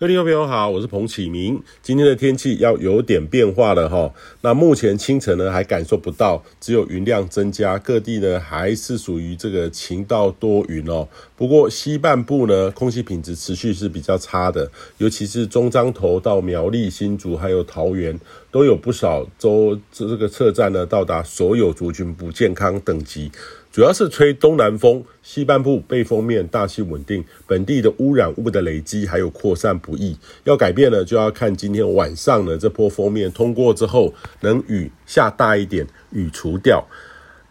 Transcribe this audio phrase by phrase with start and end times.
[0.00, 1.62] 各位听众朋友好，我是彭启明。
[1.82, 4.10] 今天的天气要有点变化了哈。
[4.40, 11.06] 那目前清晨呢还感受不到，只有云量增加，各地呢还是属于这个晴到多云哦。
[11.36, 18.18] 不过西半部呢空气品质持续是比较差的，尤其是中彰头到苗栗、新竹还有桃园，
[18.50, 23.30] 都有不少州这个测站呢到达所有族群不健康等级。
[23.72, 30.16] 主要是吹东南风，西半部背风面大气稳定，本地的污染物的累积还有扩散不易。
[30.42, 36.84] 要改变呢，就要看今天晚上的这波封面通过之后，能雨下大一点，雨除掉。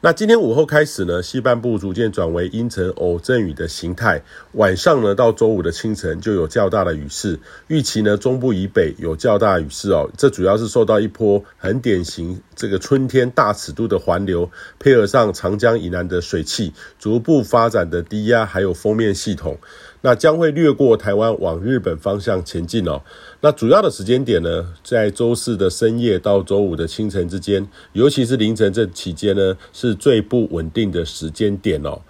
[0.01, 4.23] 那今天午后开始呢，西半部逐渐转为阴沉偶阵雨的形态。
[4.53, 7.37] 晚上呢，到周五的清晨就有较大的雨势。
[7.67, 10.09] 预期呢，中部以北有较大雨势哦。
[10.15, 14.49] 这主要是受到一波很典型这个春天大尺度的环流，
[14.79, 19.57] 配合上长江以南的水汽逐步发展的低压，还有锋面系统。
[20.01, 23.01] 那将会掠过台湾往日本方向前进哦。
[23.41, 32.01] 那主要的时间点呢，在周四的深夜到周五的清晨之间，尤其是凌晨这期间呢，是最不稳定的时间点哦。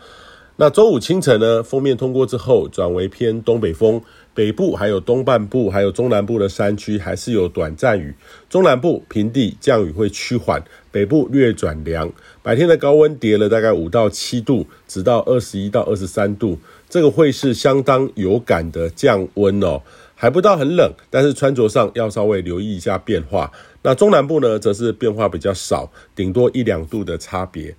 [0.61, 4.01] 那周五清晨呢，封面通过之后，转为偏东北风，
[4.33, 8.13] 北部还有东半部还有中南部的山区还是有短暂雨，
[8.49, 12.11] 中南部平地降雨会趋缓，北部略转凉。
[12.43, 16.59] 白天的高温跌了大概五到七度，直到二十一到二十三度。
[16.89, 19.81] 这个会是相当有感的降温哦，
[20.13, 23.49] 还不到很冷，但是穿着上要稍微留意一下变化。
[23.81, 27.73] 那中南部呢，则是变化比较少，顶多一两度的差别。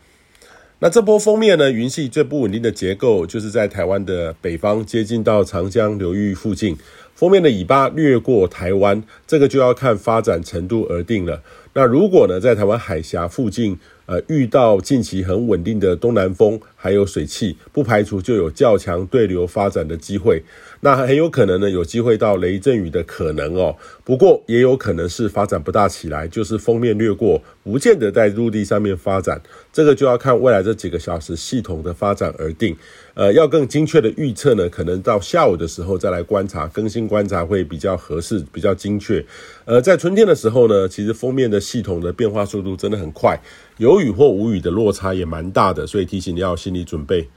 [0.82, 6.74] 那这波封面呢，云系最不稳定的结构，就是在台湾的北方，接近到长江流域附近。
[7.20, 11.42] 封面的尾巴掠过台湾，这个就要看发展程度而定了。
[11.74, 20.42] 那如果呢，在台湾海峡附近，呃，遇到近期很稳定的东南风，还有水汽，不排除就有较强对流发展的机会。
[20.80, 23.76] 那很有可能呢，有机会到雷阵雨的可能哦。
[24.02, 29.40] 不过也有可能是发展不大起来，就是封面掠过，不见得在陆地上面发展。
[29.72, 32.74] 这个就要看未来这几个小时系统的发展而定。
[33.14, 39.24] 呃，要更精确的预测呢，可能到下午的时候再来观察，更新观察会比较合适，比较精确。
[39.64, 43.36] 呃，在春天的时候呢，其实封面的系统的变化速度真的很快。
[43.78, 47.28] 有雨或无雨的落差也蛮大的，所以提醒你要心理准备。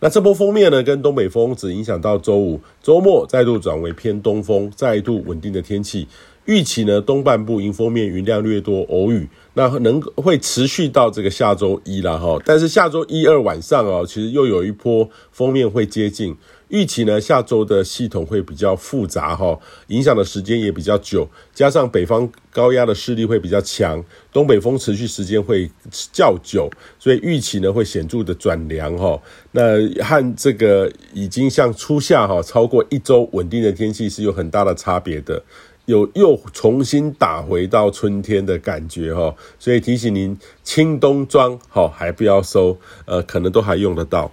[0.00, 6.06] 那这波封面呢，跟东北风只影响到周五，周末再度转为偏东风，再度稳定的天气。
[6.46, 12.40] 预期呢，东半部迎风面云量略多，偶雨，那能会持续到这个下周一了哈。
[12.44, 16.36] 但是下周一二晚上哦，其实又有一波锋面会接近。
[16.68, 19.56] 预期呢，下周的系统会比较复杂哈，
[19.86, 24.02] 影响的时间也比较久，加上北方高压的势力会比较强，
[24.32, 25.70] 东北风持续时间会
[26.12, 26.68] 较久，
[26.98, 29.16] 所以预期呢会显著的转凉哈。
[29.52, 35.40] 那和这个已经像初夏哈超过一周稳定的天气是有很大的差别的。
[35.86, 44.30] 有又重新打回到春天的感觉哈，所以提醒您轻冬装好还不要收，呃，可能都还用得到。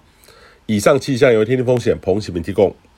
[0.66, 2.76] 以上气象由天气风险彭启明提供。